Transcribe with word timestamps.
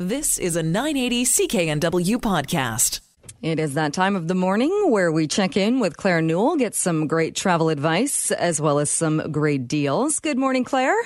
This 0.00 0.38
is 0.38 0.56
a 0.56 0.62
980 0.62 1.24
CKNW 1.26 2.16
podcast. 2.16 3.00
It 3.42 3.58
is 3.58 3.74
that 3.74 3.92
time 3.92 4.16
of 4.16 4.28
the 4.28 4.34
morning 4.34 4.90
where 4.90 5.12
we 5.12 5.26
check 5.26 5.58
in 5.58 5.78
with 5.78 5.98
Claire 5.98 6.22
Newell, 6.22 6.56
get 6.56 6.74
some 6.74 7.06
great 7.06 7.36
travel 7.36 7.68
advice 7.68 8.30
as 8.30 8.62
well 8.62 8.78
as 8.78 8.90
some 8.90 9.30
great 9.30 9.68
deals. 9.68 10.18
Good 10.18 10.38
morning, 10.38 10.64
Claire. 10.64 10.96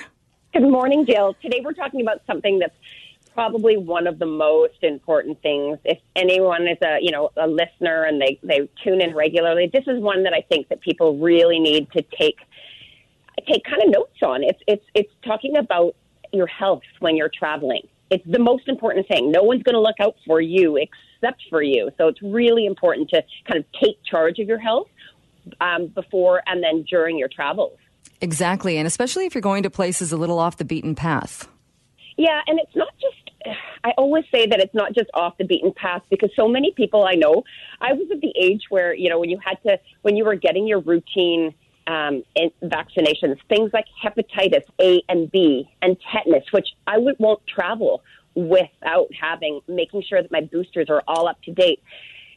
Good 0.53 0.71
morning, 0.71 1.05
Jill. 1.05 1.35
Today 1.41 1.59
we're 1.61 1.73
talking 1.73 1.99
about 1.99 2.21
something 2.25 2.57
that's 2.59 2.73
probably 3.33 3.75
one 3.75 4.07
of 4.07 4.17
the 4.17 4.25
most 4.25 4.81
important 4.81 5.41
things. 5.41 5.77
If 5.83 5.99
anyone 6.15 6.65
is 6.65 6.77
a 6.81 6.99
you 7.01 7.11
know 7.11 7.31
a 7.35 7.47
listener 7.47 8.03
and 8.03 8.21
they 8.21 8.39
they 8.43 8.69
tune 8.81 9.01
in 9.01 9.13
regularly, 9.13 9.69
this 9.73 9.83
is 9.87 9.99
one 9.99 10.23
that 10.23 10.31
I 10.33 10.39
think 10.39 10.69
that 10.69 10.79
people 10.79 11.17
really 11.17 11.59
need 11.59 11.91
to 11.91 12.01
take 12.17 12.37
take 13.45 13.65
kind 13.65 13.83
of 13.83 13.89
notes 13.89 14.19
on. 14.23 14.41
It's 14.41 14.61
it's 14.67 14.85
it's 14.93 15.11
talking 15.25 15.57
about 15.57 15.97
your 16.31 16.47
health 16.47 16.83
when 17.01 17.17
you're 17.17 17.27
traveling. 17.37 17.89
It's 18.15 18.25
the 18.25 18.39
most 18.39 18.69
important 18.69 19.07
thing. 19.09 19.29
No 19.29 19.43
one's 19.43 19.63
going 19.63 19.73
to 19.75 19.81
look 19.81 19.99
out 19.99 20.15
for 20.25 20.39
you 20.39 20.77
except 20.77 21.43
for 21.49 21.61
you. 21.61 21.91
So 21.97 22.07
it's 22.07 22.21
really 22.21 22.65
important 22.65 23.09
to 23.09 23.21
kind 23.45 23.59
of 23.59 23.65
take 23.81 24.01
charge 24.05 24.39
of 24.39 24.47
your 24.47 24.57
health 24.57 24.87
um, 25.59 25.87
before 25.87 26.41
and 26.47 26.63
then 26.63 26.85
during 26.89 27.17
your 27.17 27.27
travels. 27.27 27.77
Exactly, 28.21 28.77
and 28.77 28.87
especially 28.87 29.25
if 29.25 29.35
you're 29.35 29.41
going 29.41 29.63
to 29.63 29.69
places 29.69 30.13
a 30.13 30.17
little 30.17 30.39
off 30.39 30.55
the 30.55 30.63
beaten 30.63 30.95
path. 30.95 31.49
Yeah, 32.15 32.39
and 32.47 32.57
it's 32.57 32.73
not 32.73 32.93
just 33.01 33.25
I 33.83 33.91
always 33.97 34.23
say 34.33 34.47
that 34.47 34.59
it's 34.59 34.73
not 34.73 34.93
just 34.93 35.09
off 35.13 35.37
the 35.37 35.43
beaten 35.43 35.73
path 35.75 36.03
because 36.09 36.31
so 36.35 36.47
many 36.47 36.71
people 36.71 37.05
I 37.05 37.15
know, 37.15 37.43
I 37.81 37.93
was 37.93 38.07
at 38.11 38.21
the 38.21 38.33
age 38.39 38.63
where, 38.69 38.95
you 38.95 39.09
know, 39.09 39.19
when 39.19 39.29
you 39.29 39.37
had 39.43 39.61
to, 39.63 39.77
when 40.01 40.15
you 40.15 40.25
were 40.25 40.35
getting 40.35 40.65
your 40.65 40.79
routine 40.79 41.53
um, 41.87 42.23
vaccinations, 42.63 43.37
things 43.49 43.71
like 43.73 43.85
hepatitis 44.03 44.63
A 44.81 45.01
and 45.07 45.31
B 45.31 45.69
and 45.81 45.97
tetanus, 46.11 46.45
which 46.51 46.69
I 46.87 46.97
would, 46.97 47.15
won't 47.19 47.45
travel 47.47 48.03
without 48.33 49.07
having, 49.19 49.61
making 49.67 50.03
sure 50.03 50.21
that 50.21 50.31
my 50.31 50.41
boosters 50.41 50.89
are 50.89 51.03
all 51.07 51.27
up 51.27 51.41
to 51.43 51.51
date. 51.51 51.81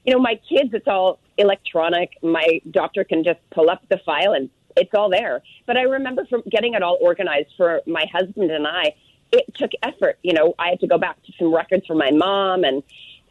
You 0.05 0.15
know, 0.15 0.21
my 0.21 0.41
kids, 0.49 0.71
it's 0.73 0.87
all 0.87 1.19
electronic. 1.37 2.13
My 2.23 2.61
doctor 2.71 3.05
can 3.05 3.25
just 3.25 3.41
pull 3.51 3.69
up 3.71 3.83
the 3.89 3.99
file 4.05 4.33
and 4.33 4.49
it's 4.77 4.95
all 4.95 5.11
there. 5.11 5.43
But 5.67 5.77
I 5.77 5.83
remember 5.83 6.25
from 6.27 6.43
getting 6.51 6.75
it 6.75 6.83
all 6.83 6.99
organized 7.01 7.51
for 7.57 7.83
my 7.87 8.07
husband 8.13 8.51
and 8.51 8.67
I, 8.67 8.95
it 9.33 9.53
took 9.55 9.73
effort. 9.83 10.19
You 10.23 10.33
know, 10.33 10.55
I 10.59 10.69
had 10.71 10.81
to 10.81 10.87
go 10.87 10.99
back 10.99 11.23
to 11.25 11.33
some 11.39 11.55
records 11.55 11.87
for 11.87 11.95
my 11.95 12.11
mom, 12.11 12.65
and 12.65 12.83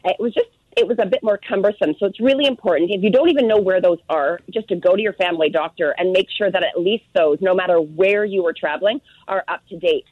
it 0.04 0.16
was 0.18 0.32
just 0.34 0.50
it 0.78 0.86
was 0.86 0.98
a 1.00 1.06
bit 1.06 1.22
more 1.24 1.38
cumbersome. 1.38 1.94
So 1.98 2.06
it's 2.06 2.20
really 2.20 2.46
important 2.46 2.90
if 2.92 3.02
you 3.02 3.10
don't 3.10 3.28
even 3.28 3.48
know 3.48 3.58
where 3.58 3.80
those 3.80 3.98
are, 4.08 4.38
just 4.50 4.68
to 4.68 4.76
go 4.76 4.94
to 4.94 5.02
your 5.02 5.12
family 5.14 5.50
doctor 5.50 5.92
and 5.98 6.12
make 6.12 6.28
sure 6.30 6.50
that 6.50 6.62
at 6.62 6.80
least 6.80 7.04
those, 7.14 7.38
no 7.40 7.52
matter 7.52 7.80
where 7.80 8.24
you 8.24 8.44
were 8.44 8.52
traveling, 8.52 9.00
are 9.26 9.44
up 9.48 9.66
to 9.70 9.76
date. 9.76 10.04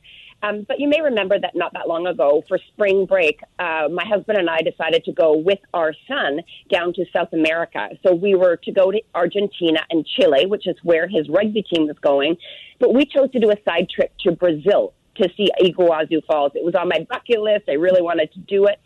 Um, 0.42 0.66
but 0.68 0.80
you 0.80 0.88
may 0.88 1.00
remember 1.00 1.38
that 1.38 1.54
not 1.54 1.72
that 1.74 1.88
long 1.88 2.06
ago, 2.06 2.42
for 2.48 2.58
spring 2.72 3.06
break, 3.06 3.40
uh, 3.58 3.88
my 3.90 4.04
husband 4.04 4.38
and 4.38 4.50
I 4.50 4.58
decided 4.58 5.04
to 5.04 5.12
go 5.12 5.36
with 5.36 5.60
our 5.72 5.94
son 6.06 6.40
down 6.68 6.92
to 6.94 7.04
South 7.12 7.32
America. 7.32 7.90
So 8.04 8.14
we 8.14 8.34
were 8.34 8.56
to 8.56 8.72
go 8.72 8.90
to 8.90 9.00
Argentina 9.14 9.80
and 9.88 10.04
Chile, 10.04 10.46
which 10.46 10.66
is 10.66 10.76
where 10.82 11.06
his 11.08 11.28
rugby 11.28 11.62
team 11.62 11.86
was 11.86 11.98
going. 12.00 12.36
But 12.80 12.92
we 12.92 13.06
chose 13.06 13.30
to 13.32 13.38
do 13.38 13.50
a 13.50 13.56
side 13.64 13.88
trip 13.88 14.12
to 14.24 14.32
Brazil 14.32 14.92
to 15.16 15.30
see 15.36 15.48
Iguazu 15.62 16.24
Falls. 16.26 16.52
It 16.54 16.64
was 16.64 16.74
on 16.74 16.88
my 16.88 17.06
bucket 17.08 17.40
list. 17.40 17.64
I 17.68 17.74
really 17.74 18.02
wanted 18.02 18.32
to 18.34 18.40
do 18.40 18.66
it. 18.66 18.78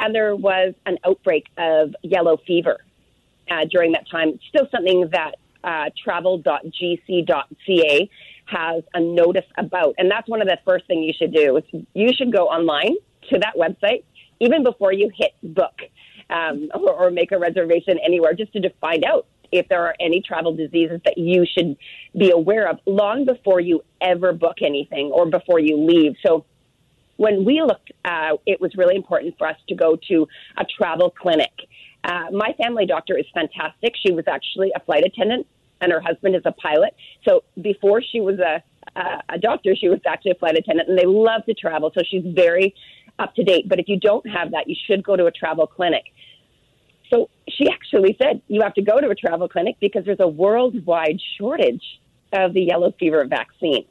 And 0.00 0.14
there 0.14 0.36
was 0.36 0.74
an 0.84 0.98
outbreak 1.04 1.46
of 1.56 1.94
yellow 2.02 2.36
fever 2.46 2.78
uh, 3.50 3.64
during 3.70 3.92
that 3.92 4.08
time. 4.10 4.28
It's 4.30 4.44
still 4.48 4.68
something 4.70 5.08
that 5.12 5.36
uh, 5.64 5.90
travel.gc.ca 6.02 6.60
has 8.46 8.84
a 8.94 9.00
notice 9.00 9.44
about. 9.58 9.94
And 9.98 10.10
that's 10.10 10.28
one 10.28 10.40
of 10.40 10.48
the 10.48 10.58
first 10.64 10.86
things 10.86 11.04
you 11.06 11.12
should 11.16 11.34
do. 11.34 11.56
Is 11.56 11.64
you 11.94 12.12
should 12.16 12.32
go 12.32 12.46
online 12.46 12.94
to 13.30 13.38
that 13.38 13.54
website 13.56 14.04
even 14.38 14.62
before 14.62 14.92
you 14.92 15.10
hit 15.14 15.32
book 15.42 15.80
um, 16.30 16.68
or, 16.74 17.06
or 17.06 17.10
make 17.10 17.32
a 17.32 17.38
reservation 17.38 17.98
anywhere 18.04 18.34
just 18.34 18.52
to 18.52 18.70
find 18.80 19.04
out 19.04 19.26
if 19.52 19.68
there 19.68 19.84
are 19.84 19.94
any 20.00 20.20
travel 20.20 20.54
diseases 20.54 21.00
that 21.04 21.16
you 21.16 21.44
should 21.46 21.76
be 22.16 22.30
aware 22.30 22.68
of 22.68 22.78
long 22.84 23.24
before 23.24 23.60
you 23.60 23.82
ever 24.00 24.32
book 24.32 24.56
anything 24.60 25.10
or 25.12 25.26
before 25.26 25.60
you 25.60 25.78
leave. 25.78 26.14
So 26.24 26.44
when 27.16 27.44
we 27.44 27.62
looked, 27.62 27.92
uh, 28.04 28.36
it 28.46 28.60
was 28.60 28.74
really 28.76 28.96
important 28.96 29.36
for 29.38 29.46
us 29.46 29.56
to 29.68 29.74
go 29.74 29.96
to 30.08 30.28
a 30.56 30.64
travel 30.64 31.10
clinic. 31.10 31.52
Uh, 32.04 32.30
my 32.32 32.54
family 32.58 32.86
doctor 32.86 33.18
is 33.18 33.26
fantastic. 33.34 33.94
She 34.04 34.12
was 34.12 34.24
actually 34.28 34.72
a 34.76 34.80
flight 34.80 35.04
attendant, 35.04 35.46
and 35.80 35.92
her 35.92 36.00
husband 36.00 36.36
is 36.36 36.42
a 36.44 36.52
pilot. 36.52 36.94
So 37.26 37.42
before 37.60 38.02
she 38.02 38.20
was 38.20 38.38
a 38.38 38.62
uh, 38.94 39.20
a 39.28 39.38
doctor, 39.38 39.74
she 39.76 39.88
was 39.88 39.98
actually 40.06 40.30
a 40.30 40.36
flight 40.36 40.56
attendant, 40.56 40.88
and 40.88 40.98
they 40.98 41.04
love 41.04 41.44
to 41.46 41.54
travel. 41.54 41.90
So 41.94 42.02
she's 42.08 42.24
very 42.24 42.74
up 43.18 43.34
to 43.34 43.42
date. 43.42 43.68
But 43.68 43.78
if 43.78 43.88
you 43.88 43.98
don't 43.98 44.26
have 44.28 44.52
that, 44.52 44.68
you 44.68 44.76
should 44.86 45.02
go 45.02 45.16
to 45.16 45.26
a 45.26 45.30
travel 45.30 45.66
clinic. 45.66 46.04
So 47.12 47.28
she 47.48 47.68
actually 47.68 48.16
said, 48.20 48.42
you 48.48 48.62
have 48.62 48.74
to 48.74 48.82
go 48.82 49.00
to 49.00 49.08
a 49.08 49.14
travel 49.14 49.48
clinic 49.48 49.76
because 49.80 50.04
there's 50.04 50.20
a 50.20 50.28
worldwide 50.28 51.20
shortage 51.38 51.84
of 52.32 52.52
the 52.54 52.62
yellow 52.62 52.92
fever 52.98 53.24
vaccine. 53.26 53.84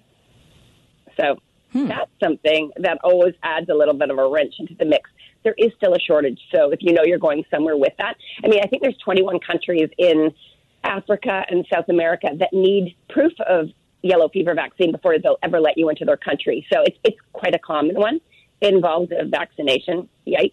So 1.19 1.37
hmm. 1.75 1.87
that's 1.87 2.11
something 2.23 2.71
that 2.77 2.97
always 3.03 3.33
adds 3.43 3.69
a 3.69 3.73
little 3.73 3.93
bit 3.93 4.09
of 4.09 4.17
a 4.17 4.27
wrench 4.27 4.55
into 4.59 4.73
the 4.75 4.85
mix. 4.85 5.09
There 5.43 5.55
is 5.57 5.71
still 5.77 5.93
a 5.93 5.99
shortage. 5.99 6.39
So 6.53 6.71
if 6.71 6.79
you 6.81 6.93
know 6.93 7.03
you're 7.03 7.19
going 7.19 7.43
somewhere 7.51 7.77
with 7.77 7.93
that, 7.99 8.15
I 8.43 8.47
mean, 8.47 8.61
I 8.63 8.67
think 8.67 8.81
there's 8.81 8.97
21 9.03 9.39
countries 9.39 9.89
in 9.97 10.33
Africa 10.83 11.45
and 11.49 11.65
South 11.71 11.89
America 11.89 12.29
that 12.39 12.53
need 12.53 12.95
proof 13.09 13.33
of 13.47 13.69
yellow 14.01 14.29
fever 14.29 14.53
vaccine 14.53 14.91
before 14.91 15.17
they'll 15.19 15.37
ever 15.43 15.59
let 15.59 15.77
you 15.77 15.89
into 15.89 16.05
their 16.05 16.17
country. 16.17 16.65
So 16.71 16.81
it's, 16.83 16.97
it's 17.03 17.17
quite 17.33 17.55
a 17.55 17.59
common 17.59 17.95
one. 17.95 18.21
It 18.61 18.73
involves 18.73 19.11
a 19.11 19.25
vaccination. 19.25 20.07
Yikes 20.27 20.51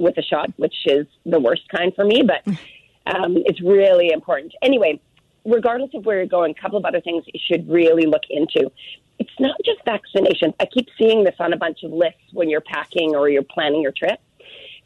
with 0.00 0.16
a 0.18 0.22
shot, 0.22 0.50
which 0.56 0.74
is 0.86 1.06
the 1.26 1.38
worst 1.38 1.68
kind 1.68 1.94
for 1.94 2.04
me, 2.04 2.22
but 2.22 2.46
um, 3.14 3.36
it's 3.46 3.60
really 3.60 4.10
important. 4.10 4.54
Anyway, 4.62 5.00
regardless 5.44 5.90
of 5.94 6.04
where 6.04 6.18
you're 6.18 6.26
going, 6.26 6.54
a 6.56 6.60
couple 6.60 6.78
of 6.78 6.84
other 6.84 7.00
things 7.00 7.24
you 7.26 7.40
should 7.42 7.68
really 7.68 8.06
look 8.06 8.22
into. 8.30 8.70
It's 9.18 9.30
not 9.38 9.56
just 9.64 9.84
vaccinations. 9.84 10.54
I 10.60 10.66
keep 10.66 10.88
seeing 10.98 11.24
this 11.24 11.34
on 11.38 11.52
a 11.52 11.56
bunch 11.56 11.82
of 11.82 11.92
lists 11.92 12.32
when 12.32 12.48
you're 12.48 12.62
packing 12.62 13.14
or 13.14 13.28
you're 13.28 13.42
planning 13.42 13.82
your 13.82 13.92
trip, 13.92 14.18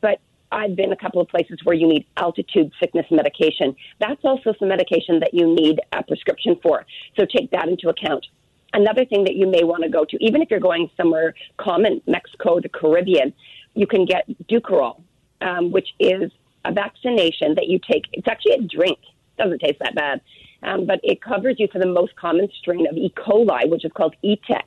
but 0.01 0.21
I've 0.51 0.77
been 0.77 0.93
a 0.93 0.97
couple 0.97 1.21
of 1.21 1.29
places 1.29 1.59
where 1.65 1.75
you 1.75 1.87
need 1.87 2.07
altitude 2.17 2.73
sickness 2.81 3.07
medication. 3.11 3.75
That's 4.01 4.25
also 4.25 4.55
some 4.59 4.69
medication 4.69 5.21
that 5.21 5.35
you 5.35 5.53
need 5.53 5.81
a 5.93 6.03
prescription 6.03 6.57
for. 6.63 6.85
So 7.17 7.27
take 7.27 7.51
that 7.51 7.69
into 7.69 7.89
account. 7.89 8.27
Another 8.73 9.05
thing 9.05 9.25
that 9.25 9.35
you 9.35 9.47
may 9.47 9.63
want 9.63 9.85
to 9.85 9.89
go 9.89 10.05
to, 10.05 10.17
even 10.25 10.43
if 10.43 10.51
you're 10.51 10.61
going 10.61 10.91
somewhere 10.97 11.35
common, 11.59 12.03
Mexico, 12.07 12.61
the 12.61 12.69
Caribbean, 12.69 13.33
you 13.75 13.87
can 13.87 14.05
get 14.05 14.27
Dukoral, 14.49 15.01
um, 15.41 15.71
which 15.71 15.89
is 16.01 16.33
a 16.65 16.73
vaccination 16.73 17.55
that 17.55 17.69
you 17.69 17.79
take. 17.79 18.05
It's 18.13 18.27
actually 18.27 18.55
a 18.55 18.63
drink. 18.63 18.99
Doesn't 19.39 19.61
taste 19.61 19.79
that 19.81 19.95
bad. 19.95 20.21
Um, 20.65 20.87
but 20.87 21.01
it 21.03 21.21
covers 21.21 21.57
you 21.59 21.69
for 21.69 21.79
the 21.79 21.87
most 21.87 22.17
common 22.17 22.49
strain 22.59 22.87
of 22.87 22.97
E. 22.97 23.13
coli, 23.17 23.69
which 23.69 23.85
is 23.85 23.93
called 23.93 24.17
ETEC, 24.25 24.63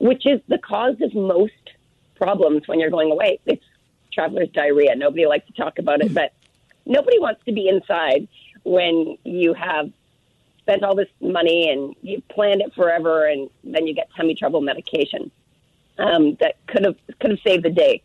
which 0.00 0.26
is 0.26 0.40
the 0.48 0.58
cause 0.58 0.96
of 1.00 1.14
most 1.14 1.52
problems 2.16 2.66
when 2.66 2.80
you're 2.80 2.90
going 2.90 3.10
away. 3.12 3.38
It's 3.46 3.64
traveler's 4.12 4.48
diarrhea. 4.50 4.96
Nobody 4.96 5.26
likes 5.26 5.46
to 5.46 5.52
talk 5.52 5.78
about 5.78 6.00
it, 6.00 6.12
but 6.12 6.32
nobody 6.84 7.18
wants 7.18 7.44
to 7.44 7.52
be 7.52 7.68
inside 7.68 8.26
when 8.64 9.16
you 9.24 9.54
have 9.54 9.90
spent 10.58 10.82
all 10.82 10.96
this 10.96 11.08
money 11.20 11.70
and 11.70 11.94
you 12.02 12.20
planned 12.28 12.60
it 12.60 12.74
forever, 12.74 13.26
and 13.26 13.48
then 13.62 13.86
you 13.86 13.94
get 13.94 14.08
tummy 14.16 14.34
trouble 14.34 14.60
medication 14.60 15.30
um, 15.98 16.34
that 16.40 16.56
could 16.66 16.84
have 16.84 16.96
could 17.20 17.30
have 17.30 17.40
saved 17.40 17.64
the 17.64 17.70
day. 17.70 18.02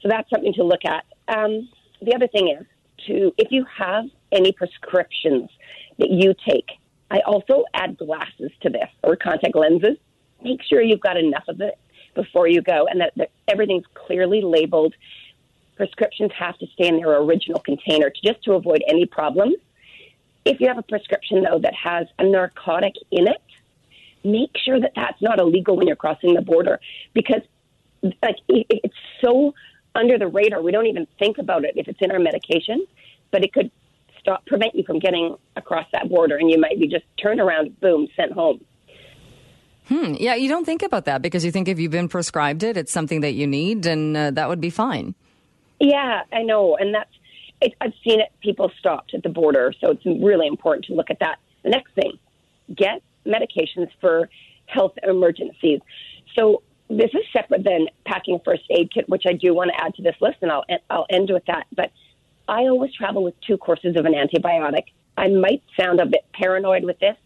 So 0.00 0.08
that's 0.08 0.30
something 0.30 0.54
to 0.54 0.64
look 0.64 0.84
at. 0.86 1.04
Um, 1.28 1.68
the 2.00 2.14
other 2.14 2.26
thing 2.26 2.48
is 2.48 2.64
to, 3.06 3.34
if 3.36 3.52
you 3.52 3.66
have 3.76 4.06
any 4.32 4.52
prescriptions 4.52 5.50
that 6.00 6.10
you 6.10 6.34
take, 6.46 6.70
I 7.10 7.20
also 7.20 7.64
add 7.74 7.96
glasses 7.96 8.50
to 8.62 8.70
this 8.70 8.88
or 9.02 9.16
contact 9.16 9.54
lenses. 9.54 9.96
Make 10.42 10.62
sure 10.62 10.80
you've 10.80 11.00
got 11.00 11.16
enough 11.16 11.44
of 11.48 11.60
it 11.60 11.78
before 12.14 12.48
you 12.48 12.60
go 12.62 12.86
and 12.90 13.00
that, 13.00 13.12
that 13.16 13.30
everything's 13.48 13.84
clearly 13.94 14.40
labeled. 14.42 14.94
Prescriptions 15.76 16.32
have 16.38 16.58
to 16.58 16.66
stay 16.74 16.88
in 16.88 16.96
their 16.98 17.16
original 17.18 17.60
container 17.60 18.10
to, 18.10 18.20
just 18.22 18.42
to 18.44 18.54
avoid 18.54 18.82
any 18.88 19.06
problems. 19.06 19.56
If 20.44 20.60
you 20.60 20.68
have 20.68 20.78
a 20.78 20.82
prescription, 20.82 21.42
though, 21.42 21.58
that 21.58 21.74
has 21.74 22.06
a 22.18 22.24
narcotic 22.24 22.94
in 23.10 23.28
it, 23.28 23.42
make 24.24 24.50
sure 24.64 24.80
that 24.80 24.92
that's 24.96 25.20
not 25.20 25.38
illegal 25.38 25.76
when 25.76 25.86
you're 25.86 25.96
crossing 25.96 26.34
the 26.34 26.42
border 26.42 26.80
because 27.14 27.42
like 28.22 28.36
it's 28.48 28.94
so 29.20 29.54
under 29.94 30.18
the 30.18 30.26
radar. 30.26 30.62
We 30.62 30.72
don't 30.72 30.86
even 30.86 31.06
think 31.18 31.38
about 31.38 31.64
it 31.64 31.74
if 31.76 31.88
it's 31.88 32.00
in 32.00 32.10
our 32.10 32.18
medication, 32.18 32.86
but 33.30 33.44
it 33.44 33.52
could 33.52 33.70
stop 34.30 34.46
prevent 34.46 34.74
you 34.74 34.84
from 34.84 34.98
getting 34.98 35.36
across 35.56 35.86
that 35.92 36.08
border, 36.08 36.36
and 36.36 36.50
you 36.50 36.58
might 36.58 36.78
be 36.78 36.86
just 36.86 37.04
turned 37.20 37.40
around, 37.40 37.78
boom, 37.80 38.08
sent 38.16 38.32
home. 38.32 38.64
Hmm. 39.88 40.14
Yeah, 40.18 40.36
you 40.36 40.48
don't 40.48 40.64
think 40.64 40.82
about 40.82 41.06
that 41.06 41.20
because 41.20 41.44
you 41.44 41.50
think 41.50 41.66
if 41.66 41.80
you've 41.80 41.90
been 41.90 42.08
prescribed 42.08 42.62
it, 42.62 42.76
it's 42.76 42.92
something 42.92 43.22
that 43.22 43.32
you 43.32 43.46
need, 43.46 43.86
and 43.86 44.16
uh, 44.16 44.30
that 44.32 44.48
would 44.48 44.60
be 44.60 44.70
fine. 44.70 45.14
Yeah, 45.80 46.22
I 46.32 46.42
know, 46.42 46.76
and 46.76 46.94
that's 46.94 47.10
it, 47.60 47.74
I've 47.80 47.94
seen 48.04 48.20
it. 48.20 48.28
People 48.40 48.70
stopped 48.78 49.14
at 49.14 49.22
the 49.22 49.28
border, 49.28 49.74
so 49.80 49.90
it's 49.90 50.06
really 50.06 50.46
important 50.46 50.84
to 50.86 50.94
look 50.94 51.10
at 51.10 51.18
that. 51.20 51.38
The 51.64 51.70
next 51.70 51.92
thing, 51.94 52.18
get 52.74 53.02
medications 53.26 53.88
for 54.00 54.28
health 54.66 54.92
emergencies. 55.02 55.80
So 56.38 56.62
this 56.88 57.10
is 57.12 57.22
separate 57.32 57.64
than 57.64 57.86
packing 58.06 58.36
a 58.36 58.38
first 58.44 58.62
aid 58.70 58.92
kit, 58.92 59.08
which 59.08 59.24
I 59.26 59.32
do 59.32 59.54
want 59.54 59.72
to 59.74 59.84
add 59.84 59.94
to 59.96 60.02
this 60.02 60.14
list, 60.20 60.38
and 60.42 60.52
I'll 60.52 60.64
I'll 60.88 61.06
end 61.10 61.30
with 61.32 61.44
that. 61.46 61.66
But 61.74 61.90
I 62.50 62.66
always 62.66 62.92
travel 62.92 63.22
with 63.22 63.40
two 63.46 63.56
courses 63.56 63.94
of 63.96 64.04
an 64.06 64.12
antibiotic. 64.12 64.86
I 65.16 65.28
might 65.28 65.62
sound 65.78 66.00
a 66.00 66.06
bit 66.06 66.26
paranoid 66.34 66.84
with 66.84 66.98
this, 66.98 67.16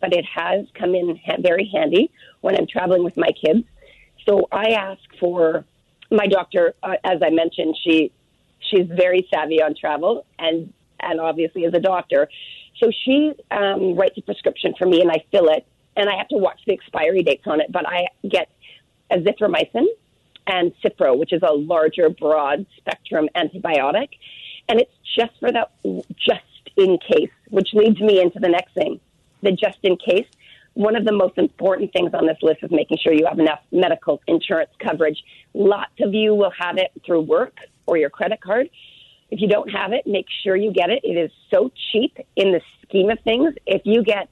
but 0.00 0.12
it 0.12 0.24
has 0.24 0.66
come 0.74 0.96
in 0.96 1.20
very 1.38 1.70
handy 1.72 2.10
when 2.40 2.56
I'm 2.56 2.66
traveling 2.66 3.04
with 3.04 3.16
my 3.16 3.30
kids. 3.30 3.64
So 4.26 4.48
I 4.50 4.70
ask 4.72 5.00
for 5.20 5.64
my 6.10 6.26
doctor, 6.26 6.74
uh, 6.82 6.96
as 7.04 7.20
I 7.22 7.30
mentioned, 7.30 7.76
she 7.84 8.10
she's 8.68 8.86
very 8.88 9.28
savvy 9.32 9.62
on 9.62 9.76
travel 9.76 10.26
and 10.38 10.72
and 10.98 11.20
obviously 11.20 11.62
is 11.62 11.74
a 11.74 11.80
doctor. 11.80 12.28
So 12.80 12.90
she 13.04 13.32
um, 13.52 13.94
writes 13.94 14.18
a 14.18 14.22
prescription 14.22 14.74
for 14.76 14.86
me, 14.86 15.00
and 15.00 15.10
I 15.10 15.24
fill 15.30 15.48
it, 15.50 15.64
and 15.96 16.08
I 16.08 16.16
have 16.16 16.28
to 16.28 16.36
watch 16.36 16.60
the 16.66 16.72
expiry 16.72 17.22
dates 17.22 17.46
on 17.46 17.60
it. 17.60 17.70
But 17.70 17.86
I 17.86 18.06
get 18.28 18.50
azithromycin 19.12 19.86
and 20.48 20.72
Cipro, 20.82 21.16
which 21.16 21.32
is 21.32 21.42
a 21.42 21.52
larger, 21.52 22.10
broad 22.10 22.66
spectrum 22.76 23.28
antibiotic, 23.36 24.08
and 24.68 24.80
it's 24.80 24.92
just 25.16 25.32
for 25.40 25.52
that, 25.52 25.70
just 26.16 26.42
in 26.76 26.98
case, 26.98 27.30
which 27.50 27.68
leads 27.74 28.00
me 28.00 28.20
into 28.20 28.38
the 28.38 28.48
next 28.48 28.74
thing, 28.74 29.00
the 29.42 29.52
just 29.52 29.78
in 29.82 29.96
case. 29.96 30.26
One 30.74 30.96
of 30.96 31.04
the 31.04 31.12
most 31.12 31.38
important 31.38 31.92
things 31.92 32.12
on 32.14 32.26
this 32.26 32.38
list 32.42 32.64
is 32.64 32.70
making 32.72 32.98
sure 32.98 33.12
you 33.12 33.26
have 33.26 33.38
enough 33.38 33.60
medical 33.70 34.20
insurance 34.26 34.70
coverage. 34.80 35.22
Lots 35.52 35.92
of 36.00 36.14
you 36.14 36.34
will 36.34 36.52
have 36.58 36.78
it 36.78 36.90
through 37.06 37.20
work 37.20 37.58
or 37.86 37.96
your 37.96 38.10
credit 38.10 38.40
card. 38.40 38.68
If 39.30 39.40
you 39.40 39.46
don't 39.46 39.70
have 39.70 39.92
it, 39.92 40.04
make 40.06 40.26
sure 40.42 40.56
you 40.56 40.72
get 40.72 40.90
it. 40.90 41.00
It 41.04 41.16
is 41.16 41.30
so 41.52 41.70
cheap 41.92 42.18
in 42.34 42.50
the 42.50 42.60
scheme 42.82 43.10
of 43.10 43.20
things. 43.20 43.54
If 43.66 43.82
you 43.84 44.02
get, 44.02 44.28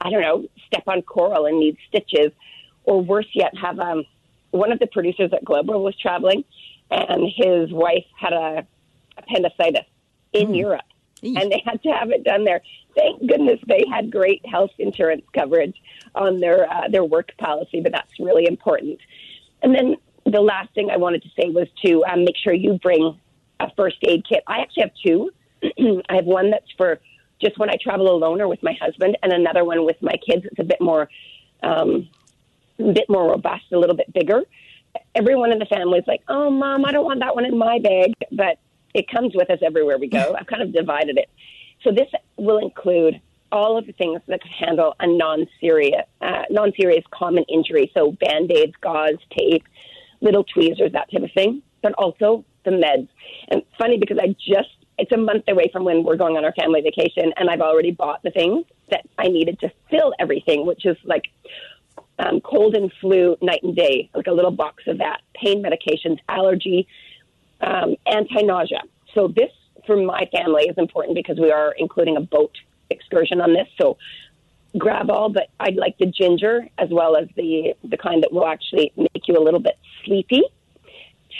I 0.00 0.10
don't 0.10 0.22
know, 0.22 0.48
step 0.66 0.84
on 0.86 1.02
coral 1.02 1.44
and 1.46 1.60
need 1.60 1.76
stitches, 1.88 2.32
or 2.84 3.02
worse 3.02 3.28
yet, 3.34 3.56
have 3.56 3.78
um, 3.78 4.04
one 4.50 4.72
of 4.72 4.78
the 4.78 4.86
producers 4.86 5.32
at 5.32 5.44
Global 5.44 5.82
was 5.82 5.96
traveling, 5.98 6.44
and 6.90 7.30
his 7.34 7.72
wife 7.72 8.04
had 8.18 8.32
a 8.32 8.66
appendicitis 9.16 9.86
in 10.32 10.48
Mm. 10.48 10.58
Europe, 10.58 10.84
and 11.22 11.50
they 11.50 11.62
had 11.64 11.82
to 11.82 11.90
have 11.90 12.10
it 12.10 12.24
done 12.24 12.44
there. 12.44 12.60
Thank 12.94 13.26
goodness 13.26 13.60
they 13.66 13.84
had 13.90 14.10
great 14.10 14.44
health 14.46 14.72
insurance 14.78 15.24
coverage 15.32 15.76
on 16.14 16.40
their 16.40 16.70
uh, 16.70 16.88
their 16.88 17.04
work 17.04 17.36
policy, 17.38 17.80
but 17.80 17.92
that's 17.92 18.18
really 18.18 18.46
important. 18.46 18.98
And 19.62 19.74
then 19.74 19.96
the 20.26 20.40
last 20.40 20.74
thing 20.74 20.90
I 20.90 20.96
wanted 20.96 21.22
to 21.22 21.28
say 21.38 21.50
was 21.50 21.68
to 21.84 22.04
um, 22.04 22.24
make 22.24 22.36
sure 22.36 22.52
you 22.52 22.78
bring 22.82 23.18
a 23.60 23.70
first 23.74 23.96
aid 24.02 24.24
kit. 24.28 24.42
I 24.46 24.60
actually 24.60 24.82
have 24.82 24.92
two. 25.04 25.30
I 26.08 26.14
have 26.16 26.24
one 26.24 26.50
that's 26.50 26.70
for 26.76 27.00
just 27.40 27.58
when 27.58 27.70
I 27.70 27.76
travel 27.82 28.10
alone 28.10 28.40
or 28.40 28.48
with 28.48 28.62
my 28.62 28.72
husband, 28.80 29.16
and 29.22 29.32
another 29.32 29.64
one 29.64 29.84
with 29.84 30.00
my 30.00 30.16
kids. 30.26 30.44
It's 30.44 30.58
a 30.58 30.64
bit 30.64 30.80
more, 30.80 31.08
um, 31.62 32.08
a 32.78 32.92
bit 32.92 33.08
more 33.08 33.30
robust, 33.30 33.64
a 33.72 33.78
little 33.78 33.96
bit 33.96 34.12
bigger. 34.12 34.42
Everyone 35.14 35.52
in 35.52 35.58
the 35.58 35.66
family 35.66 35.98
is 35.98 36.06
like, 36.06 36.22
"Oh, 36.28 36.50
mom, 36.50 36.84
I 36.84 36.92
don't 36.92 37.04
want 37.04 37.20
that 37.20 37.34
one 37.34 37.44
in 37.44 37.56
my 37.58 37.78
bag," 37.78 38.14
but 38.30 38.58
it 38.94 39.08
comes 39.08 39.34
with 39.34 39.50
us 39.50 39.58
everywhere 39.62 39.98
we 39.98 40.08
go. 40.08 40.34
I've 40.38 40.46
kind 40.46 40.62
of 40.62 40.72
divided 40.72 41.18
it. 41.18 41.28
So 41.82 41.90
this 41.92 42.08
will 42.36 42.58
include 42.58 43.20
all 43.52 43.76
of 43.76 43.86
the 43.86 43.92
things 43.92 44.20
that 44.26 44.40
could 44.40 44.50
handle 44.50 44.94
a 44.98 45.06
non-serious, 45.06 46.06
uh, 46.20 46.42
non-serious 46.50 47.04
common 47.10 47.44
injury. 47.44 47.90
So 47.94 48.12
band-aids, 48.12 48.72
gauze, 48.80 49.18
tape, 49.36 49.64
little 50.20 50.44
tweezers, 50.44 50.92
that 50.92 51.10
type 51.10 51.22
of 51.22 51.30
thing. 51.32 51.62
But 51.82 51.92
also 51.94 52.44
the 52.64 52.70
meds. 52.70 53.08
And 53.48 53.62
funny 53.78 53.98
because 53.98 54.18
I 54.18 54.28
just 54.28 54.70
it's 54.98 55.12
a 55.12 55.16
month 55.16 55.44
away 55.48 55.68
from 55.72 55.84
when 55.84 56.04
we're 56.04 56.16
going 56.16 56.36
on 56.36 56.44
our 56.44 56.52
family 56.52 56.80
vacation, 56.80 57.32
and 57.36 57.50
I've 57.50 57.60
already 57.60 57.90
bought 57.90 58.22
the 58.22 58.30
things 58.30 58.64
that 58.90 59.04
I 59.18 59.26
needed 59.28 59.58
to 59.60 59.72
fill 59.90 60.14
everything, 60.20 60.66
which 60.66 60.86
is 60.86 60.96
like 61.04 61.24
um, 62.18 62.40
cold 62.40 62.76
and 62.76 62.92
flu 63.00 63.36
night 63.42 63.62
and 63.62 63.74
day, 63.74 64.08
like 64.14 64.26
a 64.26 64.32
little 64.32 64.50
box 64.50 64.84
of 64.86 64.98
that, 64.98 65.22
pain 65.34 65.62
medications, 65.62 66.18
allergy, 66.28 66.86
um, 67.64 67.96
anti 68.06 68.42
nausea. 68.42 68.82
So 69.14 69.28
this 69.28 69.50
for 69.86 69.96
my 69.96 70.28
family 70.32 70.64
is 70.64 70.76
important 70.78 71.14
because 71.14 71.38
we 71.38 71.50
are 71.50 71.74
including 71.78 72.16
a 72.16 72.20
boat 72.20 72.56
excursion 72.90 73.40
on 73.40 73.52
this. 73.52 73.68
So 73.80 73.96
grab 74.76 75.10
all, 75.10 75.28
but 75.28 75.48
I'd 75.60 75.76
like 75.76 75.96
the 75.98 76.06
ginger 76.06 76.68
as 76.78 76.88
well 76.90 77.16
as 77.16 77.28
the 77.36 77.74
the 77.84 77.96
kind 77.96 78.22
that 78.22 78.32
will 78.32 78.46
actually 78.46 78.92
make 78.96 79.28
you 79.28 79.36
a 79.36 79.42
little 79.42 79.60
bit 79.60 79.78
sleepy. 80.04 80.42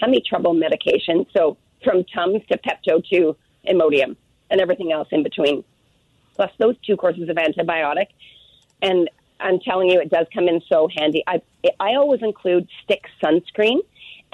Tummy 0.00 0.22
trouble 0.26 0.54
medication. 0.54 1.26
So 1.32 1.56
from 1.82 2.04
Tums 2.04 2.42
to 2.50 2.58
Pepto 2.58 3.04
to 3.10 3.36
Imodium 3.68 4.16
and 4.50 4.60
everything 4.60 4.92
else 4.92 5.08
in 5.10 5.22
between. 5.22 5.64
Plus 6.34 6.50
those 6.58 6.76
two 6.84 6.96
courses 6.96 7.28
of 7.28 7.36
antibiotic. 7.36 8.06
And 8.82 9.08
I'm 9.40 9.60
telling 9.60 9.88
you, 9.88 10.00
it 10.00 10.10
does 10.10 10.26
come 10.32 10.48
in 10.48 10.60
so 10.68 10.88
handy. 10.96 11.22
I 11.26 11.42
I 11.80 11.94
always 11.94 12.22
include 12.22 12.68
stick 12.82 13.04
sunscreen 13.22 13.78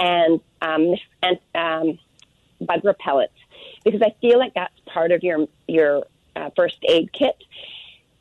and 0.00 0.40
um, 0.62 0.94
and 1.22 1.38
um, 1.54 1.98
bug 2.60 2.82
repellents 2.82 3.28
because 3.84 4.02
I 4.02 4.14
feel 4.20 4.38
like 4.38 4.54
that's 4.54 4.74
part 4.86 5.12
of 5.12 5.22
your 5.22 5.46
your 5.68 6.06
uh, 6.34 6.50
first 6.56 6.78
aid 6.88 7.12
kit. 7.12 7.36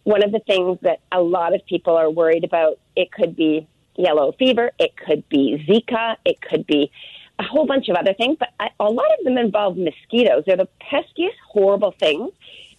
One 0.03 0.23
of 0.23 0.31
the 0.31 0.39
things 0.39 0.79
that 0.81 0.99
a 1.11 1.21
lot 1.21 1.55
of 1.55 1.65
people 1.65 1.95
are 1.95 2.09
worried 2.09 2.43
about 2.43 2.79
it 2.95 3.11
could 3.11 3.35
be 3.35 3.67
yellow 3.95 4.33
fever, 4.33 4.71
it 4.79 4.95
could 4.95 5.27
be 5.29 5.63
Zika, 5.67 6.17
it 6.25 6.41
could 6.41 6.65
be 6.67 6.91
a 7.37 7.43
whole 7.43 7.65
bunch 7.65 7.87
of 7.87 7.95
other 7.95 8.13
things, 8.13 8.37
but 8.39 8.49
I, 8.59 8.69
a 8.79 8.89
lot 8.89 9.07
of 9.17 9.23
them 9.23 9.37
involve 9.37 9.77
mosquitoes. 9.77 10.43
They're 10.45 10.57
the 10.57 10.67
pestiest, 10.81 11.35
horrible 11.47 11.91
things, 11.91 12.31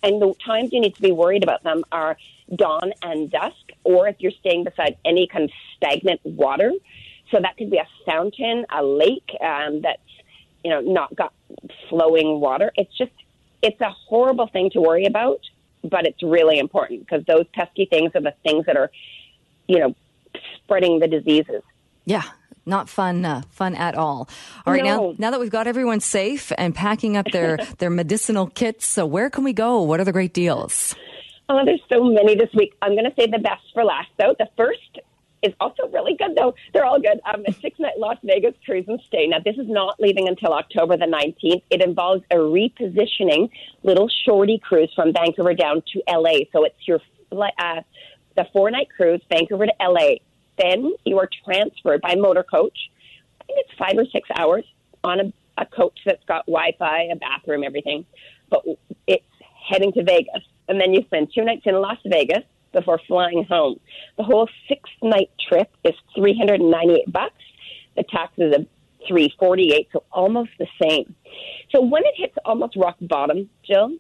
and 0.03 0.21
the 0.21 0.35
times 0.45 0.73
you 0.73 0.81
need 0.81 0.95
to 0.97 1.03
be 1.03 1.13
worried 1.13 1.43
about 1.43 1.63
them 1.63 1.83
are 1.93 2.17
dawn 2.55 2.93
and 3.03 3.31
dusk, 3.31 3.73
or 3.85 4.09
if 4.09 4.17
you're 4.19 4.33
staying 4.33 4.65
beside 4.65 4.97
any 5.05 5.27
kind 5.27 5.45
of 5.45 5.51
stagnant 5.77 6.21
water. 6.25 6.73
So 7.31 7.39
that 7.41 7.57
could 7.57 7.71
be 7.71 7.79
a 7.79 7.87
fountain, 8.05 8.67
a 8.71 8.83
lake 8.83 9.31
um, 9.41 9.83
that's 9.83 10.01
you 10.65 10.71
know 10.71 10.81
not 10.81 11.15
got 11.15 11.33
flowing 11.89 12.41
water. 12.41 12.73
It's 12.77 12.97
just 12.97 13.13
it's 13.63 13.81
a 13.81 13.91
horrible 13.91 14.49
thing 14.49 14.71
to 14.71 14.81
worry 14.81 15.07
about, 15.07 15.41
but 15.83 16.07
it's 16.07 16.23
really 16.23 16.59
important 16.59 17.01
because 17.01 17.25
those 17.27 17.47
pesky 17.55 17.87
things 17.87 18.13
are 18.15 18.23
the 18.23 18.35
things 18.43 18.67
that 18.67 18.77
are 18.77 18.91
you 19.67 19.79
know 19.79 19.95
spreading 20.57 20.99
the 20.99 21.09
diseases. 21.09 21.63
Yeah. 22.05 22.23
Not 22.67 22.91
fun, 22.91 23.25
uh, 23.25 23.43
fun 23.51 23.75
at 23.75 23.95
all. 23.95 24.29
All 24.67 24.75
right, 24.75 24.85
now 24.85 25.15
now 25.17 25.31
that 25.31 25.41
we've 25.41 25.51
got 25.51 25.67
everyone 25.67 25.99
safe 25.99 26.53
and 26.59 26.75
packing 26.75 27.17
up 27.17 27.27
their 27.33 27.57
their 27.79 27.91
medicinal 27.91 28.47
kits, 28.49 28.87
so 28.87 29.07
where 29.07 29.31
can 29.31 29.45
we 29.45 29.55
go? 29.55 29.81
What 29.81 29.99
are 29.99 30.05
the 30.05 30.13
great 30.13 30.35
deals? 30.35 30.95
Oh, 31.49 31.65
there's 31.65 31.81
so 31.93 32.05
many 32.05 32.37
this 32.37 32.51
week. 32.55 32.75
I'm 32.81 32.93
going 32.93 33.11
to 33.11 33.15
say 33.19 33.27
the 33.27 33.39
best 33.39 33.63
for 33.75 33.83
last, 33.83 34.09
though. 34.19 34.37
The 34.39 34.49
first 34.57 35.01
is 35.43 35.55
also 35.61 35.89
really 35.93 36.15
good, 36.17 36.37
though. 36.37 36.55
They're 36.73 36.85
all 36.85 37.01
good. 37.01 37.21
Um, 37.33 37.45
a 37.47 37.53
six 37.53 37.79
night 37.79 37.99
Las 37.99 38.19
Vegas 38.23 38.55
cruise 38.65 38.85
and 38.89 39.01
stay. 39.07 39.27
Now, 39.27 39.39
this 39.45 39.57
is 39.57 39.69
not 39.69 39.99
leaving 39.99 40.29
until 40.29 40.53
October 40.53 40.97
the 40.97 41.07
19th. 41.07 41.63
It 41.71 41.83
involves 41.83 42.23
a 42.31 42.37
repositioning 42.37 43.51
little 43.83 44.09
shorty 44.25 44.59
cruise 44.59 44.93
from 44.95 45.13
Vancouver 45.13 45.55
down 45.55 45.83
to 45.93 46.03
LA. 46.09 46.41
So 46.53 46.65
it's 46.65 46.87
your 46.87 47.01
uh, 47.33 47.83
the 48.37 48.47
four 48.53 48.71
night 48.71 48.89
cruise, 48.95 49.23
Vancouver 49.31 49.67
to 49.67 49.73
LA. 49.81 50.17
Then 50.59 50.93
you 51.05 51.19
are 51.19 51.29
transferred 51.45 52.03
by 52.03 52.17
motor 52.17 52.43
coach. 52.43 52.91
I 53.41 53.45
think 53.45 53.59
it's 53.67 53.79
five 53.79 53.97
or 53.97 54.05
six 54.13 54.29
hours 54.37 54.65
on 55.03 55.21
a, 55.21 55.33
a 55.59 55.67
coach 55.67 55.99
that's 56.05 56.25
got 56.27 56.47
Wi 56.47 56.75
Fi, 56.79 57.05
a 57.05 57.17
bathroom, 57.17 57.65
everything. 57.65 58.05
But 58.51 58.65
it's 59.07 59.25
heading 59.69 59.93
to 59.93 60.03
Vegas. 60.03 60.43
And 60.69 60.81
then 60.81 60.93
you 60.93 61.03
spend 61.05 61.33
two 61.35 61.45
nights 61.45 61.63
in 61.65 61.75
Las 61.81 61.99
Vegas 62.05 62.45
before 62.73 63.01
flying 63.07 63.45
home. 63.45 63.81
The 64.17 64.23
whole 64.23 64.49
six 64.69 64.89
night 65.03 65.31
trip 65.49 65.71
is 65.85 65.95
398 66.15 67.13
bucks. 67.13 67.35
The 67.97 68.05
taxes 68.05 68.55
are 68.57 68.65
348, 69.09 69.89
so 69.93 70.05
almost 70.13 70.51
the 70.59 70.67
same. 70.81 71.15
So 71.71 71.81
when 71.81 72.05
it 72.05 72.15
hits 72.17 72.35
almost 72.45 72.77
rock 72.77 72.97
bottom, 73.01 73.49
Jill, 73.65 73.91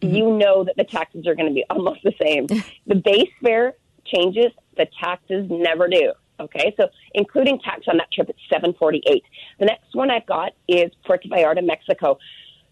mm-hmm. 0.00 0.14
you 0.14 0.36
know 0.36 0.64
that 0.64 0.76
the 0.76 0.84
taxes 0.84 1.26
are 1.26 1.34
going 1.34 1.48
to 1.48 1.54
be 1.54 1.64
almost 1.70 2.00
the 2.02 2.12
same. 2.20 2.46
the 2.86 2.96
base 2.96 3.30
fare 3.42 3.74
changes, 4.04 4.52
the 4.76 4.86
taxes 5.00 5.46
never 5.50 5.88
do. 5.88 6.12
Okay, 6.40 6.74
so 6.76 6.88
including 7.14 7.60
tax 7.60 7.82
on 7.86 7.96
that 7.98 8.10
trip, 8.10 8.28
it's 8.28 8.40
seven 8.52 8.74
forty 8.74 9.00
eight. 9.06 9.22
The 9.60 9.66
next 9.66 9.94
one 9.94 10.10
I've 10.10 10.26
got 10.26 10.52
is 10.66 10.90
Puerto 11.06 11.28
Vallarta, 11.28 11.64
Mexico. 11.64 12.18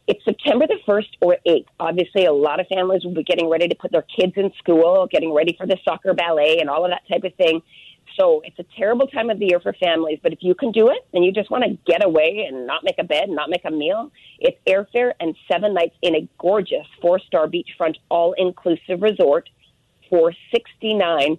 It's 0.09 0.25
September 0.25 0.66
the 0.66 0.78
first 0.85 1.16
or 1.21 1.37
eighth. 1.47 1.68
Obviously, 1.78 2.25
a 2.25 2.32
lot 2.32 2.59
of 2.59 2.66
families 2.66 3.04
will 3.04 3.14
be 3.14 3.23
getting 3.23 3.49
ready 3.49 3.68
to 3.68 3.75
put 3.75 3.92
their 3.92 4.02
kids 4.02 4.32
in 4.37 4.52
school, 4.59 5.06
getting 5.11 5.32
ready 5.32 5.54
for 5.56 5.66
the 5.66 5.76
soccer 5.85 6.12
ballet, 6.12 6.59
and 6.59 6.68
all 6.68 6.85
of 6.85 6.90
that 6.90 7.02
type 7.09 7.23
of 7.25 7.35
thing. 7.37 7.62
So 8.18 8.42
it's 8.44 8.59
a 8.59 8.64
terrible 8.76 9.06
time 9.06 9.30
of 9.30 9.38
the 9.38 9.47
year 9.47 9.61
for 9.61 9.73
families. 9.75 10.18
But 10.23 10.32
if 10.32 10.40
you 10.42 10.54
can 10.54 10.73
do 10.73 10.88
it, 10.88 11.06
and 11.14 11.25
you 11.25 11.32
just 11.32 11.50
want 11.50 11.64
to 11.64 11.78
get 11.87 12.04
away 12.04 12.47
and 12.49 12.66
not 12.66 12.82
make 12.82 12.97
a 12.99 13.04
bed, 13.04 13.28
not 13.28 13.49
make 13.49 13.64
a 13.64 13.71
meal, 13.71 14.11
it's 14.40 14.59
airfare 14.66 15.12
and 15.21 15.37
seven 15.50 15.73
nights 15.73 15.94
in 16.02 16.16
a 16.16 16.28
gorgeous 16.38 16.87
four 17.00 17.21
star 17.21 17.47
beachfront 17.47 17.97
all 18.09 18.32
inclusive 18.32 19.00
resort 19.00 19.49
for 20.11 20.32
sixty 20.52 20.94
nine. 20.94 21.38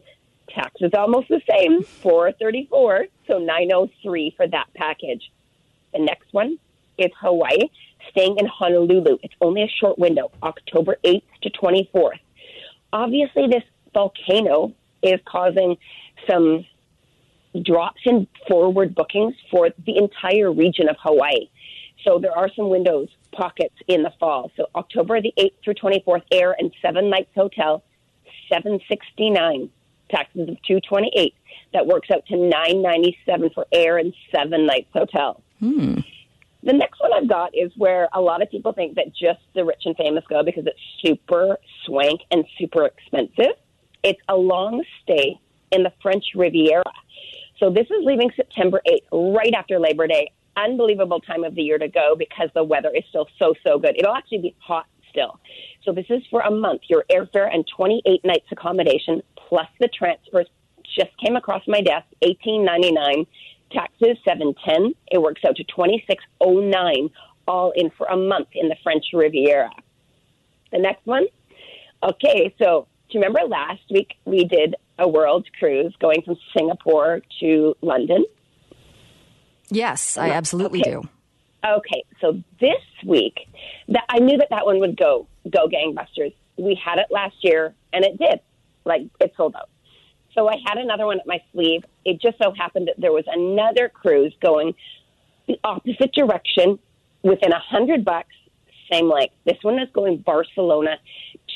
Tax 0.50 0.72
is 0.80 0.92
almost 0.98 1.28
the 1.28 1.42
same, 1.50 1.84
four 1.84 2.32
thirty 2.32 2.68
four, 2.70 3.08
so 3.28 3.40
nine 3.40 3.72
oh 3.74 3.90
three 4.02 4.34
for 4.38 4.48
that 4.48 4.68
package. 4.74 5.32
The 5.94 6.00
next 6.00 6.32
one 6.32 6.58
is 6.98 7.12
Hawaii, 7.20 7.70
staying 8.12 8.38
in 8.38 8.46
Honolulu. 8.46 9.18
It's 9.24 9.34
only 9.42 9.64
a 9.64 9.70
short 9.80 9.98
window, 9.98 10.32
October 10.42 10.98
eighth 11.04 11.28
to 11.42 11.50
twenty 11.50 11.90
fourth. 11.92 12.20
Obviously, 12.92 13.48
this 13.48 13.64
volcano 13.94 14.74
is 15.02 15.20
causing 15.26 15.78
some 16.30 16.66
drops 17.62 18.02
in 18.06 18.28
forward 18.48 18.96
bookings 18.96 19.36
for 19.52 19.70
the 19.86 19.98
entire 19.98 20.52
region 20.52 20.90
of 20.90 20.96
Hawaii. 21.00 21.50
So 22.04 22.20
there 22.20 22.36
are 22.38 22.50
some 22.56 22.70
windows 22.70 23.10
pockets 23.32 23.76
in 23.88 24.04
the 24.04 24.12
fall. 24.20 24.52
So 24.58 24.68
October 24.76 25.22
the 25.22 25.34
8th 25.38 25.54
through 25.64 25.76
24th, 25.76 26.24
air 26.32 26.56
and 26.58 26.72
seven 26.82 27.10
nights 27.10 27.32
hotel, 27.36 27.84
769 28.50 29.70
taxes 30.10 30.50
of 30.50 30.62
228. 30.64 31.34
That 31.74 31.88
works 31.88 32.10
out 32.12 32.26
to 32.28 32.38
997 32.38 33.50
for 33.54 33.66
air 33.72 33.98
and 33.98 34.14
seven 34.36 34.66
nights 34.66 34.90
hotel. 34.94 35.42
Hmm. 35.60 36.00
The 36.66 36.74
next 36.74 37.02
one 37.02 37.12
I've 37.14 37.28
got 37.28 37.52
is 37.54 37.72
where 37.76 38.08
a 38.14 38.22
lot 38.22 38.42
of 38.42 38.50
people 38.50 38.72
think 38.72 38.96
that 38.96 39.08
just 39.14 39.42
the 39.54 39.66
rich 39.66 39.82
and 39.86 39.98
famous 39.98 40.24
go 40.30 40.44
because 40.44 40.66
it's 40.66 40.80
super 41.06 41.58
swank 41.86 42.22
and 42.32 42.46
super 42.58 42.86
expensive. 42.86 43.56
It's 44.02 44.20
a 44.30 44.36
long 44.36 44.82
stay 45.02 45.40
in 45.72 45.84
the 45.84 45.92
French 46.02 46.24
Riviera. 46.36 46.84
So 47.60 47.70
this 47.70 47.88
is 47.88 48.06
leaving 48.06 48.32
September 48.36 48.82
8th, 48.88 49.36
right 49.36 49.54
after 49.54 49.78
Labor 49.78 50.08
Day. 50.08 50.32
Unbelievable 50.56 51.20
time 51.20 51.44
of 51.44 51.56
the 51.56 51.64
year 51.64 51.78
to 51.78 51.88
go 51.88 52.16
because 52.18 52.50
the 52.54 52.64
weather 52.64 52.92
is 52.96 53.04
still 53.10 53.28
so, 53.40 53.54
so 53.66 53.78
good. 53.78 53.96
It'll 53.98 54.16
actually 54.16 54.40
be 54.40 54.56
hot 54.60 54.86
still. 55.10 55.40
So 55.84 55.92
this 55.92 56.06
is 56.10 56.22
for 56.30 56.42
a 56.42 56.52
month. 56.52 56.82
Your 56.88 57.04
airfare 57.12 57.54
and 57.54 57.66
28 57.76 58.24
nights 58.24 58.48
accommodation 58.52 59.22
plus 59.36 59.68
the 59.80 59.90
transfers 59.90 60.48
just 60.98 61.12
came 61.24 61.36
across 61.36 61.64
my 61.68 61.82
desk, 61.82 62.06
1899 62.22 63.26
taxes 63.74 64.18
710. 64.26 64.94
It 65.12 65.22
works 65.22 65.42
out 65.48 65.56
to 65.58 65.64
2609 65.64 67.10
all 67.48 67.72
in 67.76 67.90
for 67.98 68.08
a 68.08 68.18
month 68.18 68.50
in 68.54 68.70
the 68.70 68.76
French 68.84 69.06
Riviera. 69.14 69.70
The 70.72 70.80
next 70.80 71.06
one. 71.06 71.26
Okay, 72.02 72.54
so 72.58 72.88
do 73.10 73.18
you 73.18 73.24
remember 73.24 73.48
last 73.48 73.84
week 73.90 74.16
we 74.26 74.46
did 74.46 74.76
a 75.00 75.08
world 75.08 75.48
cruise 75.60 75.96
going 76.00 76.22
from 76.24 76.36
Singapore 76.56 77.22
to 77.40 77.76
London? 77.82 78.26
Yes, 79.70 80.18
I 80.18 80.30
absolutely 80.30 80.82
okay. 80.82 80.92
do. 80.92 81.10
Okay, 81.66 82.04
so 82.20 82.44
this 82.60 82.82
week, 83.06 83.38
that 83.88 84.04
I 84.10 84.20
knew 84.20 84.38
that 84.38 84.48
that 84.50 84.66
one 84.66 84.80
would 84.80 84.98
go 84.98 85.28
go 85.50 85.68
gangbusters. 85.68 86.34
We 86.58 86.76
had 86.76 87.00
it 87.00 87.08
last 87.10 87.36
year, 87.42 87.74
and 87.94 88.04
it 88.04 88.18
did. 88.18 88.40
Like 88.86 89.04
it 89.22 89.34
sold 89.38 89.56
out. 89.56 89.70
So 90.36 90.50
I 90.50 90.56
had 90.66 90.78
another 90.78 91.06
one 91.06 91.20
at 91.20 91.28
my 91.28 91.42
sleeve. 91.52 91.84
It 92.06 92.22
just 92.22 92.38
so 92.42 92.54
happened 92.58 92.88
that 92.88 92.96
there 92.98 93.12
was 93.12 93.26
another 93.28 93.90
cruise 93.90 94.34
going 94.42 94.74
the 95.48 95.60
opposite 95.64 96.14
direction 96.14 96.80
within 97.22 97.52
a 97.52 97.60
hundred 97.60 98.06
bucks, 98.06 98.34
same 98.92 99.10
length. 99.10 99.34
This 99.46 99.58
one 99.62 99.80
is 99.80 99.90
going 99.94 100.18
Barcelona 100.18 100.98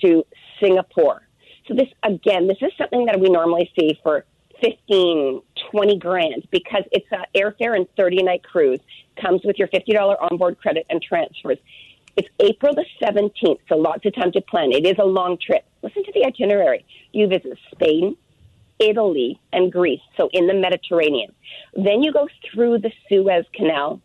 to 0.03 0.25
Singapore. 0.61 1.21
So 1.67 1.73
this 1.73 1.87
again, 2.03 2.47
this 2.47 2.57
is 2.61 2.71
something 2.77 3.05
that 3.05 3.19
we 3.19 3.29
normally 3.29 3.71
see 3.77 3.97
for 4.03 4.25
15, 4.61 5.41
20 5.71 5.97
grand 5.99 6.47
because 6.51 6.83
it's 6.91 7.05
an 7.11 7.25
airfare 7.35 7.75
and 7.75 7.87
30 7.95 8.23
night 8.23 8.43
cruise. 8.43 8.79
Comes 9.21 9.41
with 9.43 9.57
your 9.57 9.67
$50 9.67 10.15
onboard 10.19 10.57
credit 10.59 10.85
and 10.89 11.01
transfers. 11.01 11.57
It's 12.15 12.27
April 12.39 12.73
the 12.73 12.85
17th, 13.01 13.59
so 13.69 13.77
lots 13.77 14.05
of 14.05 14.15
time 14.15 14.31
to 14.31 14.41
plan. 14.41 14.71
It 14.71 14.85
is 14.85 14.95
a 14.99 15.05
long 15.05 15.37
trip. 15.37 15.63
Listen 15.83 16.03
to 16.03 16.11
the 16.13 16.25
itinerary. 16.25 16.83
You 17.13 17.27
visit 17.27 17.57
Spain, 17.71 18.17
Italy, 18.79 19.39
and 19.51 19.71
Greece, 19.71 20.01
so 20.15 20.29
in 20.33 20.47
the 20.47 20.53
Mediterranean. 20.53 21.33
Then 21.73 22.03
you 22.03 22.11
go 22.13 22.27
through 22.51 22.79
the 22.79 22.91
Suez 23.07 23.45
Canal. 23.53 24.01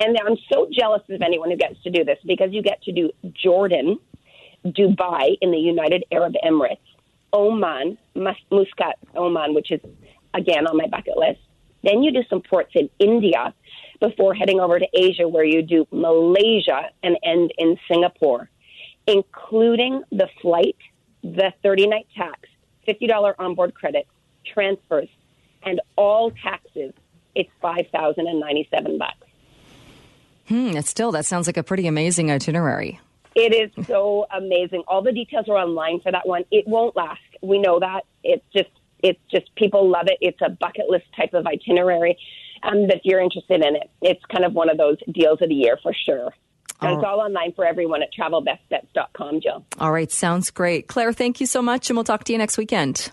And 0.00 0.18
I'm 0.26 0.36
so 0.52 0.68
jealous 0.72 1.02
of 1.08 1.22
anyone 1.22 1.50
who 1.50 1.56
gets 1.56 1.80
to 1.84 1.90
do 1.90 2.04
this 2.04 2.18
because 2.26 2.52
you 2.52 2.62
get 2.62 2.82
to 2.82 2.92
do 2.92 3.10
Jordan, 3.32 3.98
Dubai 4.66 5.36
in 5.40 5.50
the 5.52 5.58
United 5.58 6.04
Arab 6.10 6.34
Emirates, 6.44 6.78
Oman, 7.32 7.98
Muscat, 8.14 8.96
Oman, 9.16 9.54
which 9.54 9.70
is 9.70 9.80
again 10.32 10.66
on 10.66 10.76
my 10.76 10.86
bucket 10.86 11.16
list. 11.16 11.40
Then 11.82 12.02
you 12.02 12.12
do 12.12 12.22
some 12.28 12.40
ports 12.40 12.72
in 12.74 12.88
India 12.98 13.54
before 14.00 14.34
heading 14.34 14.58
over 14.58 14.78
to 14.78 14.86
Asia, 14.94 15.28
where 15.28 15.44
you 15.44 15.62
do 15.62 15.86
Malaysia 15.90 16.90
and 17.02 17.16
end 17.22 17.52
in 17.58 17.78
Singapore, 17.88 18.48
including 19.06 20.02
the 20.10 20.28
flight, 20.40 20.76
the 21.22 21.52
30 21.62 21.86
night 21.88 22.06
tax, 22.16 22.40
$50 22.88 23.34
onboard 23.38 23.74
credit, 23.74 24.06
transfers, 24.54 25.08
and 25.64 25.80
all 25.96 26.30
taxes. 26.30 26.92
It's 27.34 27.50
5097 27.60 28.96
bucks. 28.96 29.16
Hmm, 30.46 30.78
still, 30.80 31.10
that 31.12 31.26
sounds 31.26 31.48
like 31.48 31.56
a 31.56 31.62
pretty 31.62 31.86
amazing 31.86 32.30
itinerary. 32.30 33.00
It 33.34 33.52
is 33.52 33.86
so 33.86 34.26
amazing. 34.34 34.84
All 34.86 35.02
the 35.02 35.12
details 35.12 35.48
are 35.48 35.56
online 35.56 36.00
for 36.00 36.12
that 36.12 36.26
one. 36.26 36.44
It 36.52 36.68
won't 36.68 36.94
last. 36.94 37.20
We 37.42 37.58
know 37.58 37.80
that. 37.80 38.04
It's 38.22 38.44
just 38.54 38.70
it's 39.02 39.20
just 39.30 39.54
people 39.56 39.90
love 39.90 40.06
it. 40.06 40.18
It's 40.20 40.40
a 40.40 40.48
bucket 40.48 40.88
list 40.88 41.04
type 41.16 41.34
of 41.34 41.46
itinerary. 41.46 42.16
Um, 42.62 42.88
if 42.90 43.00
you're 43.04 43.20
interested 43.20 43.62
in 43.62 43.76
it, 43.76 43.90
it's 44.00 44.24
kind 44.32 44.44
of 44.44 44.54
one 44.54 44.70
of 44.70 44.78
those 44.78 44.96
deals 45.12 45.42
of 45.42 45.48
the 45.48 45.54
year 45.54 45.78
for 45.82 45.92
sure. 45.92 46.32
And 46.80 46.92
oh. 46.92 46.94
it's 46.94 47.04
all 47.04 47.20
online 47.20 47.52
for 47.52 47.66
everyone 47.66 48.02
at 48.02 48.08
travelbestbets.com, 48.18 49.40
Jill. 49.40 49.64
All 49.78 49.92
right, 49.92 50.10
sounds 50.10 50.50
great. 50.50 50.88
Claire, 50.88 51.12
thank 51.12 51.40
you 51.40 51.46
so 51.46 51.60
much, 51.60 51.90
and 51.90 51.96
we'll 51.96 52.04
talk 52.04 52.24
to 52.24 52.32
you 52.32 52.38
next 52.38 52.56
weekend. 52.56 53.12